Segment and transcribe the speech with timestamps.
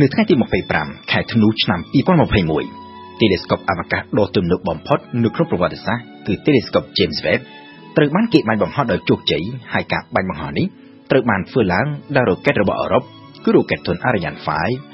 [0.00, 0.34] នៅថ្ងៃទី
[0.72, 1.80] 25ខែធ្នូឆ្នាំ
[2.46, 7.40] 2021 Telescope អវកាសដ៏ទំនើបបំផុតនៅក្នុងប្រវត្តិសាស្ត្រគឺ Telescope James Webb
[7.96, 9.42] ត្រូវបានគេបាញ់បង្ហោះដោយជោគជ័យ
[9.72, 10.66] ហើយការបាញ់បង្ហោះនេះ
[11.10, 13.02] ត្រូវបានធ្វើឡើងដោយរ៉ុកេតរបស់អឺរ៉ុប
[13.44, 14.38] គឺរ៉ុកេតធុន Ariane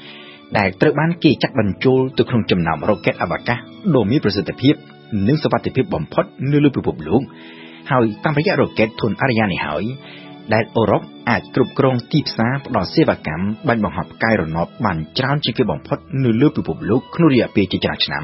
[0.01, 3.57] 5ដែលត្រូវបានគេចាក់បញ្ចូលទៅក្នុងចំណោមរ៉ុកេតអវកាស
[3.95, 4.75] ដ៏មានប្រសិទ្ធភាព
[5.27, 7.21] និងសុវត្ថិភាពបំផុតនៅលើពិភពលោក
[7.91, 9.83] ហើយតាមរយៈរ៉ុកេតធុន Ariane នេះហើយ
[10.53, 18.23] ដែលអឺរ៉ុបអាចគ្រប់គ្រងទីផ្សារផ្ដល់សេវាកម្មបាញ់បង្ហោះផ្កាយរណបបានច្រើនជាងគេបំផុតនៅលើពិភពលោកក្នុងរយៈពេលជាច្រើនឆ្នាំ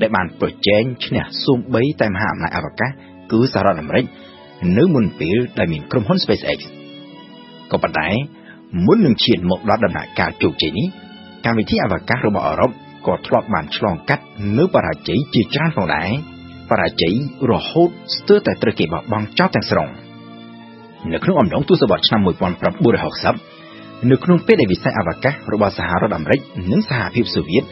[0.00, 2.90] ដែលបានប្រជែងឈ្នះសូម្បីតែមហាអំណាចអវកាស
[3.32, 4.04] គឺសហរដ្ឋអាមេរិក
[4.78, 6.58] នៅមុនពេលដែលមានក្រុមហ៊ុន SpaceX
[7.70, 8.08] ក៏ប៉ុន្តែ
[8.86, 10.86] មុននឹងឈានមកដល់ដំណាក់កាលជោគជ័យនេះ
[11.44, 12.70] កម្មវិធីអវកាសរបស់អឺរ៉ុប
[13.06, 14.24] ក៏ធ្លាប់បានឆ្លងកាត់
[14.58, 16.10] នៅបរាជ័យជាច្រើនផងដែរ
[16.70, 17.14] បរាជ័យ
[17.50, 19.88] រហូតស្ទើរតែត្រូវគេបោះបង់ចោលទាំងស្រុង
[21.12, 26.40] នៅក្នុងអំឡុងទសវត្សរ៍ឆ្នាំ1960នៅក្នុងពេលដែលវិស័យអវកាសរបស់សហរដ្ឋអាមេរិក
[26.70, 27.64] និងសហភាពសូវៀត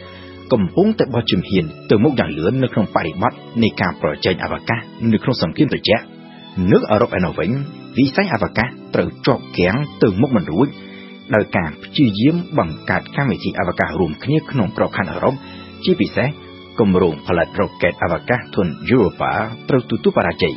[0.53, 3.31] កំពុងតែបោះជំហានទៅមុខយ៉ាងលឿននៅក្នុងបរិបទ
[3.63, 4.79] នៃការប្រជែងអវកាស
[5.11, 6.03] នៅក្នុងសង្គ្រាមត្រជាក់
[6.71, 7.49] នៅអឺរ៉ុបឯណោះវិញ
[7.97, 10.67] វិស័យអវកាសត្រូវជាប់គាំងទៅមុខមិនរួច
[11.35, 15.35] ដោយការព្យាយាមបង្កើតកម្មវិធីអវកាសរួមគ្នាក្នុងក្របខ័ណ្ឌអឺរ៉ុប
[15.83, 16.27] ជាពិសេស
[16.79, 19.31] គម្រោងផលិតរ៉ុកកែតអវកាសធុន Europa
[19.69, 20.55] ត្រូវទទួលបរាជ័យ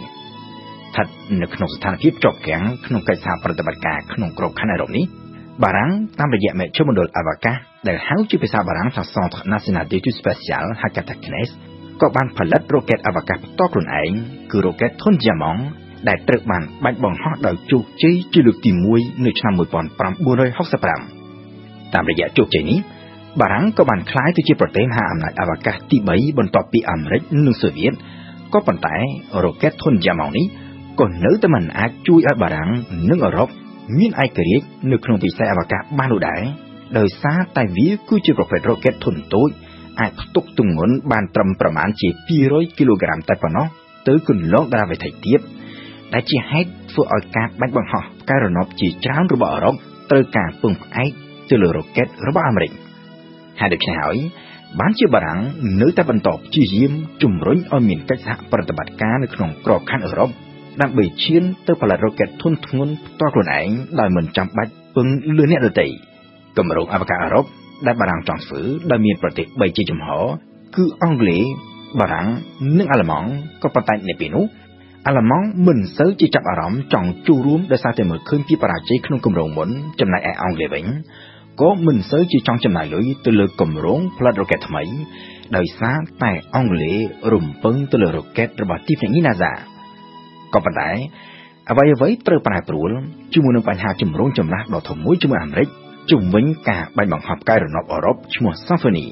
[0.89, 1.07] ស្ថិត
[1.43, 5.05] នៅក្នុងស្ថានភាពជាប់គាំងក្នុងកិច្ចសហប្រតិបត្តិការក្នុងក្របខ័ណ្ឌអឺរ៉ុបនេះ
[5.63, 7.57] បារាំងតាមរយៈមជ្ឈមណ្ឌលអវកាស
[7.89, 11.51] ដែលហៅជាភាសាបារាំងថា Centre National d'Études Spatiales ហៅកាត់ថា CNES
[12.01, 14.11] ក៏បានផលិតរ៉ុកកែតអវកាសផ្ទាល់ខ្លួនឯង
[14.53, 15.61] គឺរ៉ុកកែតធុន Diamond
[16.09, 22.79] ដែលត្រូវបានបាញ់បង្ហោះដោយជោគជ័យជាលើកទី1នៅឆ្នាំ1965តាមរយៈជោគជ័យនេះ
[23.41, 27.93] បារាំងក៏បានក្លាយទៅជាប្រទេសមហាអំណាចអវកាសទី3បន្ទាប់ពីអាមេរិកនិងសូវៀត
[28.53, 28.97] ក៏ប៉ុន្តែ
[29.45, 30.47] រ៉ុកែតធុន Diamond នេះ
[31.01, 32.71] ក៏នៅតែមិនអាចជួយឲ្យបារាំង
[33.11, 33.49] និងអឺរ៉ុប
[33.99, 36.43] មានឯករាជ្យនៅក្នុងវិស័យអវកាសបាននោះដែរ
[36.99, 39.49] ដោយសារតែវាគឺជាប្រភេទរ៉ុកែតធុនតូច
[40.01, 42.09] អាចផ្ទុកទម្ងន់បានត្រឹមប្រមាណជា
[42.43, 43.67] 200គីឡូក្រាមតែប៉ុណ្ណោះ
[44.09, 45.41] ទៅគន្លងតារាវត្ថិទៀត
[46.15, 49.75] ដែលជាហេតុធ្វើឲ្យការបាញ់បង្ហោះផ្កាយរណបជាច្រើនរបស់អឺរ៉ុប
[50.11, 51.11] ត្រូវការពឹងផ្អែក
[51.51, 52.73] ទៅលើរ៉ុកែតរបស់អាមេរិក
[53.61, 54.17] ហើយដូច្នេះហើយ
[54.81, 55.41] បានជាបារាំង
[55.83, 56.93] នៅតែបន្តព្យាយាម
[57.23, 60.31] ជំរុញឲ្យមានកិច្ចសហប្រតិបត្តិការនៅក្នុងក្របខ័ណ្ឌអឺរ៉ុប
[60.83, 63.69] ដើម្បីឈានទៅផលិតរ៉ុកែតធុនធ្ងន់ផ្ទាល់ខ្លួនឯង
[64.01, 65.07] ដោយមិនចាំបាច់ពឹង
[65.37, 65.87] លើអ្នកដទៃ
[66.57, 67.45] គម្រោងអវកាសអឺរ៉ុប
[67.87, 70.09] ដែលបារាំងចង់ធ្វើដែលមានប្រទេស3ជាចំហ
[70.77, 71.43] គឺអង់គ្លេស
[72.01, 72.29] បារាំង
[72.79, 73.29] និងអាល្លឺម៉ង់
[73.63, 74.45] ក៏ប៉ុន្តែនៅពេលនោះ
[75.07, 79.69] អាល្លឺម៉ង់មិនសូវជាចាប់អារម្មណ៍ចង់ចូលរួមដោយសារតែមើលឃើញពីបរាជ័យក្នុងគម្រោងមុន
[80.01, 80.85] ចំណែកឯអង់គ្លេសវិញ
[81.61, 84.83] ក៏មិនសូវជាចង់ចំណាយលុយទៅលើគម្រោងផលិតរ៉ុកែតថ្មី
[85.57, 86.97] ដោយសារតែអង់គ្លេស
[87.33, 89.53] រំពឹងទៅលើរ៉ុកែតរបស់ទីភ្នាក់ងារ NASA
[90.55, 90.91] ក៏ប៉ុន្តែ
[91.71, 92.91] អ្វីអ្វីត្រូវប្រែប្រួល
[93.35, 95.69] ជាមួយនឹងបញ្ហាជំរងចម្រាស់ដ៏ធំមួយជាមួយអាមេរិក
[96.13, 99.07] ជំវិញការបាញ់បង្ហោះផ្កាយរណបអឺរ៉ុបឈ្មោះ Symphony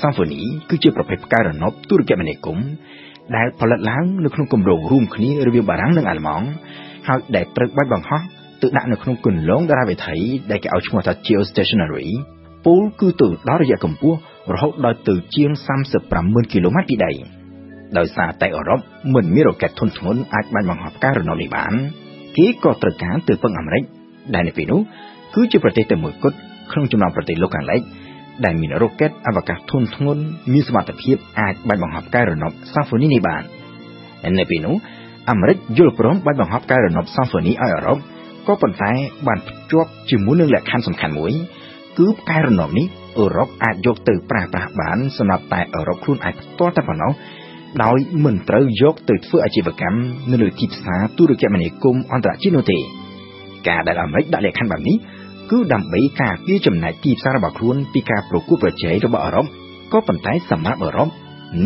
[0.00, 2.68] Symphony គឺជាប្រភេទផ្កាយរណបទូរគមនាគមន៍
[3.36, 6.46] ដែលផលិតឡើងនៅក្នុងគម្រោងរួមគ្នារវាងបារាំងនិងអាល្លឺម៉ង់
[7.08, 8.20] ហើយដែលត្រូវបាញ់បង្ហោះ
[8.62, 10.16] ទៅដាក់នៅក្នុងគន្លងតារាវិថី
[10.50, 12.08] ដែលគេឲ្យឈ្មោះថា geostationary
[12.64, 14.18] ពូលគឺទៅដល់រយៈកម្ពស់
[14.54, 15.50] រហូតដល់ទៅជាង
[16.02, 17.12] 350,000គីឡូម៉ែត្រពីដី
[17.98, 18.80] ដោយសារតែអឺរ៉ុប
[19.14, 21.72] មិនមានរ៉ុកែតធុនធ្ងន់អាចបាញ់បង្ហោះផ្កាយរណបនេះបាន
[22.36, 23.82] គេក៏ត្រូវការទៅពឹងអាមេរិក
[24.34, 24.80] ដែលនៅពេលនោះ
[25.34, 26.36] គឺជាប្រទេសតែមួយគត់
[26.72, 27.80] ក្នុងចំណោមប្រទេសលោកខាងលិច
[28.44, 30.22] ដែលមានរ៉ុកែតអវកាសធុនធ្ងន់
[30.52, 33.42] មានសមត្ថភាពអាចបាញ់បង្ហោះផ្កាយរណបសាហ្វូនីនេះបាន
[34.38, 34.76] នៅពេលនោះ
[35.30, 37.98] អាមេរិកយល់ព្រមបាញ់បង្ហោះផ្កាយរណបសាហ្វូនីឲ្យអឺរ៉ុប
[38.46, 38.90] ក៏ប៉ុន្តែ
[39.26, 41.32] បានភ្ជាប់ជាមួយនឹងលក្ខខណ្ឌសំខាន់មួយ
[41.98, 42.86] គឺផ្កាយរណបនេះ
[43.18, 47.12] អឺរ៉ុបអាចយកទៅប្រើប្រាស់បានសម្រាប់តែអឺរ៉ុបខ្លួនឯងផ្ទាល់តែប៉ុណ្ណោះ
[47.84, 49.98] ដោយមិនត្រូវយកទៅធ្វើអាជីវកម្ម
[50.30, 52.78] នៅលើទីផ្សារទូរគមនាគមន៍អន្តរជាតិនោះទេ
[53.68, 54.96] ការដែលអាមេរិកដាក់លក្ខខណ្ឌបែបនេះ
[55.50, 59.46] គឺដើម្បីការពារចំណែកទីផ្សាររបស់ខ្លួនពីការប្រកួតប្រជែងរបស់អឺរ៉ុប
[59.92, 61.08] ក៏ប៉ុន្តែសម្រាប់អឺរ៉ុប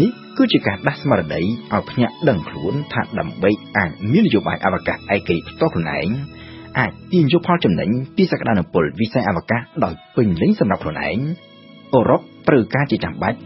[0.00, 6.08] នេះគឺជាការដាស់ស្មារតីឲ្យភ្នាក់ដឹងខ្លួនថាដើម្បីអាចមាននយោបាយអវកាសឯកឯងផ្ទាល់ខ្លួនឯង
[6.78, 11.18] អាចទាញយកផលចំណេញពីសក្តានុពលវិស័យអវកាសដោយពេញលេញសម្រាប់ខ្លួនឯង
[11.94, 13.38] អឺរ៉ុបត្រូវការជាចាំបាច់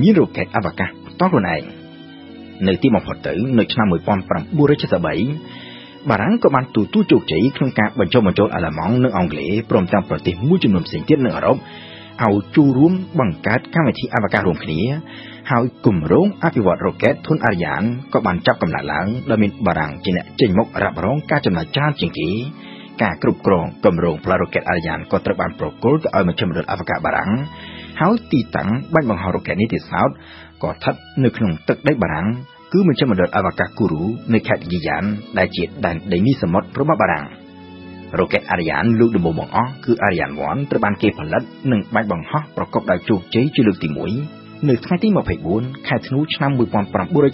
[0.00, 1.79] មានរ៉ុកែតអវកាសផ្ទាល់ខ្លួនឯង
[2.68, 14.80] នៅទីបំផុតទៅនៅឆ្នាំ1973បារាំងក៏បានទទួលជោគជ័យក្នុងការបញ្ចុះបញ្ចូលអាល្លឺម៉ង់និងអង់គ្លេសព្រមទាំងប្រទេសមួយចំនួនផ្សេងទៀតនៅអឺរ៉ុបឲ្យចូលរួមបង្កើតកម្មវិធីអវកាសរួមគ្នា
[15.50, 22.28] ហើយគម្រោងអភិវឌ្ឍរ៉ុកែតធុនអារយ៉ានក៏បានចាប់កំណើតឡើងដោយមានបារាំងជាអ្នកចេញមុខរ៉ាប់រងការចំណាយច្រើនជាងគេ
[23.02, 27.30] ការគ្រប់គ្រងគម្រោងផ្លារ៉ុកែតអារយ៉ានក៏ត្រូវបានប្រគល់ទៅឲ្យមជ្ឈមណ្ឌលអវកាសបារាំង
[28.00, 30.10] ហើយទីតាំងបាញ់បង្ហោះរ៉ុកែតនេះទៀតសោត
[30.62, 30.94] ក៏ស្ថិត
[31.24, 32.28] នៅក្នុងទឹកដីបារាំង
[32.72, 34.02] គឺមជ្ឈមណ្ឌលអវកាសគូរូ
[34.34, 35.04] នៅខេត្តហ្គីយ៉ាន
[35.38, 37.26] ដែលជាដែនដីនីសមុទ្ររបស់បារាំង
[38.18, 41.42] រ៉ុកេត Ariane លើកដំបូងបង្អស់គឺ Ariane 1ត្រូវបានគេផលិត
[41.72, 43.88] និងបាញ់បង្ហោះប្រកបដោយជោគជ័យជាលើកទី
[44.28, 45.08] 1នៅថ្ងៃទី
[45.48, 46.50] 24ខែធ្នូឆ្នាំ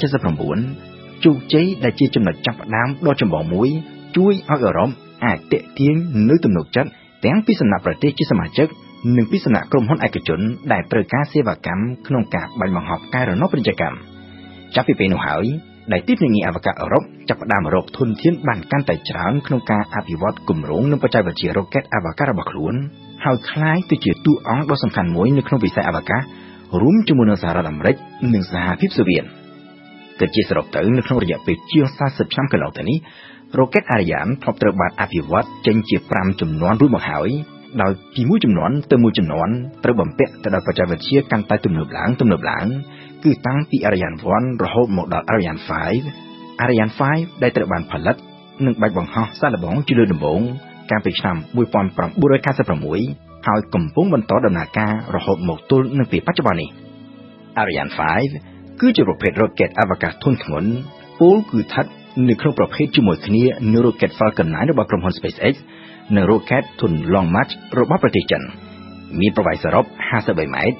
[0.00, 3.68] 1979ជោគជ័យដែលជាចំណុចចាប់ផ្ដើមដ៏ចម្បងមួយ
[4.16, 4.90] ជួយឲ្យអឺរ៉ុប
[5.24, 5.94] អាចតេទៀង
[6.28, 6.90] នៅទំនុកចិត្ត
[7.24, 8.68] ទាំងពីសំណាក់ប្រទេសជាសមាជិក
[9.17, 10.39] និងពីសំណាក់ក្រុមហ៊ុនឯកជន
[10.71, 13.97] ដែលត្រូវការសេវាកម្មក្នុងការបាញ់បង្ហោះកែរណបពាណិជ្ជកម្ម
[14.75, 15.45] ចាប់ពីពេលនោះហើយ
[15.91, 22.73] ដែលទីភ្នាក់ងារអវកាសអឺរ៉ុបចាប់ផ្ដើមរកធនធានបានកាន់តែច្រើនក្នុងការអភិវឌ្ឍគម្រោងនិងបច្ចេកវិទ្យារ៉ុកេតអវកាសរបស់ខ្លួន
[23.25, 26.21] ហើយคล้ายទៅជាតួអង្គដ៏សំខាន់មួយនៅក្នុងវិស័យអវកាស
[26.81, 27.95] រួមជាមួយនឹងសហរដ្ឋអាមេរិក
[28.33, 29.23] និងសហភាពសូវៀត
[30.19, 32.97] គិតជាសរុបទៅនៅក្នុងរយៈពេលជាង40ឆ្នាំកន្លងទៅនេះ
[33.57, 37.29] រ៉ុកេតអារីយ៉ានធ្លាប់ត្រូវបានអភិវឌ្ឍចេញជា5ចំនួនរួចមកហើយ
[37.82, 39.48] ដោយពីមួយចំនួនទៅមួយចំនួន
[39.84, 42.66] ត្រូវបំពាក់ទៅដោយបច្ចេកវិទ្យាកាន់តែទំនើបឡើងទំនើបឡើង
[43.24, 45.60] គឺតាំងពី Ariane 1រហូតមកដល់ Ariane
[46.10, 48.16] 5 Ariane 5ដែលត្រូវបានផលិត
[48.64, 50.40] និងបាច់បង្ហោះសាកល្បងជាលើដំបូង
[50.90, 51.36] កាលពីឆ្នាំ
[52.76, 56.70] 1996ហើយកំពុងបន្តដំណើរការរហូតមកទល់នឹងពេលបច្ចុប្បន្ននេះ
[57.62, 57.92] Ariane
[58.34, 60.70] 5គឺជាប្រភេទ rocket អវកាសធុនធ្ងន់
[61.20, 61.86] ពលគឺស្ថិត
[62.28, 65.54] នៅក្នុងប្រភេទជាមួយគ្នានឹង rocket Falcon 9របស់ក្រុមហ៊ុន SpaceX
[66.14, 68.42] និង rocket ធុន Long March របស់ប្រទេសចិន
[69.20, 69.84] មានប្រវែងសរុប
[70.20, 70.76] 53ម៉ែត្រ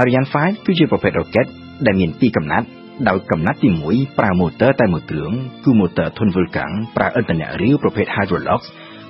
[0.00, 1.46] Ariane 5គឺជាប្រភេទ rocket
[1.86, 2.66] ដែលមានពីរកំណាត់
[3.08, 5.32] ដោយកំណាត់ទី1ប្រើម៉ូទ័រតែមួយគ្រឿង
[5.64, 8.60] គឺម៉ូទ័រធុនវុលកាំងប្រើឥន្ធនៈរាវប្រភេទ Hydrolox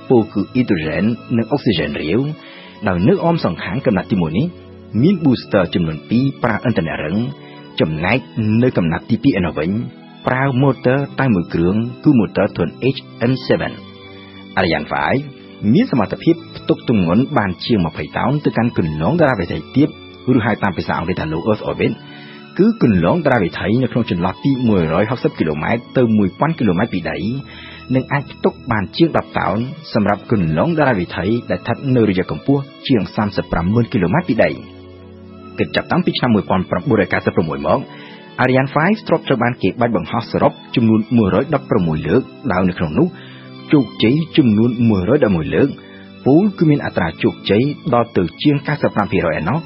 [0.09, 1.05] ពោលគឺអ៊ីដ្រូសែន
[1.37, 2.21] និងអុកស៊ីហ្សែនរាវ
[2.89, 4.47] ដោយនៅអមសងខាងកំណាត់ទី1នេះ
[5.03, 7.17] មាន booster ចំនួន2ប្រើឥន្ធនៈរឹង
[7.81, 8.19] ចំណែក
[8.63, 9.71] នៅកំណាត់ទី2ឯណោះវិញ
[10.27, 13.51] ប្រើម៉ូទ័រតែមួយគ្រឿងគឺម៉ូទ័រធុន HN7
[14.61, 15.40] Ariane 5
[15.73, 19.89] មានសមត្ថភាពផ្ទុកទម្ងន់បានជាង20តោនទៅកាន់គន្លងតារាវិថីទាប
[20.37, 21.93] ឬហៅតាមភាសាអង់គ្លេសថា low earth orbit
[22.59, 24.51] គឺគន្លងតារាវិថីនៅក្នុងចន្លោះពី
[24.95, 27.19] 160គីឡូម៉ែត្រទៅ1000គីឡូម៉ែត្រពីដី
[27.95, 29.59] និងអាចផ្ទុកបានជាង10តោន
[29.95, 33.03] សម្រាប់គន្លងតារាវិថីដែលស្ថិតនៅរយៈកម្ពស់ជាង
[33.47, 34.51] 350,000គីឡូម៉ែត្រពីដី
[35.59, 37.81] គិតចាប់តាំងពីឆ្នាំ1996មក
[38.43, 42.23] Ariane 5ទ្រព្យត្រូវបានគេបាច់បង្ហោះសរុបចំនួន116លើក
[42.53, 43.09] ដោយនៅក្នុងនោះ
[43.73, 44.71] ជោគជ័យចំនួន
[45.13, 45.69] 111លើក
[46.27, 47.63] ពូលគឺមានអត្រាជោគជ័យ
[47.95, 48.57] ដល់ទៅជាង
[48.97, 49.59] 95%ឯណោះ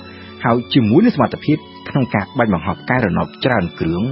[0.45, 1.59] ហើយជាមួយនឹងសមត្ថភាព
[1.89, 4.03] ក្នុងការបាញ់បង្ហោះកែរណបច្រើនគ្រឿង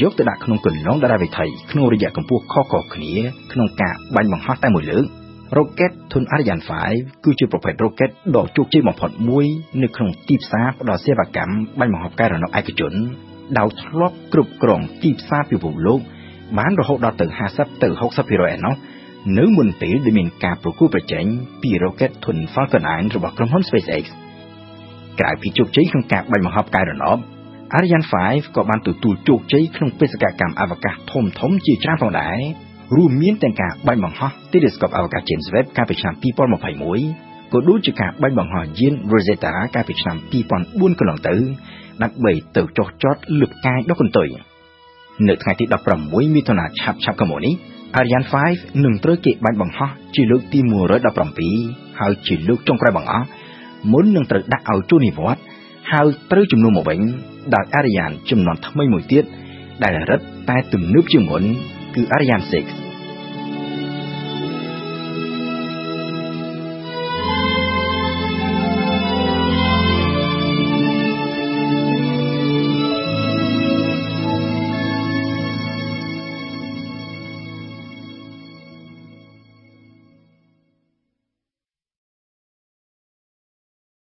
[0.00, 3.12] យកទៅដាក់ក្នុងគន្លងតារាវិថីក្នុងរយៈកម្ពស់ខុសៗគ្នា
[3.52, 5.04] ក្នុងការបាញ់បង្ហោះតែមួយលើក
[5.56, 9.46] រ៉ុកេតធុន Ariane 5គឺជាប្រភេទរ៉ុកេតដ៏ជោគជ័យបំផុតមួយ
[9.82, 12.92] នៅក្នុងទីផ្សារផ្ដល់សេវាកម្មបាញ់បង្ហោះកែរណបឯកជន
[13.58, 16.00] ដោយធ្លាប់គ្រប់គ្រងទីផ្សារពិភពលោក
[16.58, 17.88] បានរហូតដល់ទៅ50ទៅ
[18.20, 18.74] 60%ឯណោះ
[19.38, 21.24] នៅមុនពេលដែលមានការប្រគួតប្រជែង
[21.62, 24.04] ពីរ៉ុកេតធុន Falcon 9របស់ក្រុមហ៊ុន SpaceX
[25.18, 27.18] ក្រៅពីជោគជ័យក្នុងការបាញ់បង្ហោះកែរណប
[27.76, 32.38] Ariane 5ក៏បានទទួលជោគជ័យក្នុងបេសកកម្មអវកាសធំធំជាច្រើនផងដែរ
[32.96, 40.16] រួមមានទាំងការបាញ់បង្ហោះ Telescope អវកាស James Webb កាលពីឆ្នាំ2021ក៏ដូចជាការបាញ់បង្ហោះយាន Rosetta កាលពីឆ្នាំ
[40.52, 41.34] 2004កន្លងទៅ
[42.02, 44.28] ដើម្បីទៅចុះចតលើផ្កាយដុកកន្ទុយ
[45.28, 45.64] នៅថ្ងៃទី
[46.00, 47.54] 16មិថុនាឆាប់ឆាប់កុំនេះ
[47.98, 50.58] Ariane 5នឹងត្រូវគេបាញ់បង្ហោះជាលើកទី
[51.28, 53.26] 117ហើយជាលើកចុងក្រោយបង្អស់
[53.92, 55.42] មុននឹងត្រូវដាក់ឲ្យចូលនិវត្តន៍
[55.92, 57.00] ហើយត្រូវជំនួសមកវិញ
[57.54, 59.24] ដោយ Ariane ចំនួនថ្មីមួយទៀត
[59.82, 60.20] ដែលរឹត
[60.50, 61.42] តែទំនើបជាងមុន
[61.94, 62.81] គឺ Ariane 6